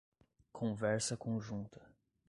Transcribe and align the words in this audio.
Conversa 0.51 1.15
conjunta 1.15 1.79